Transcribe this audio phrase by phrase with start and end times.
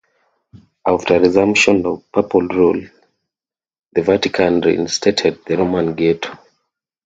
[0.83, 2.87] After resumption of Papal rule,
[3.93, 6.39] the Vatican reinstated the Roman ghetto.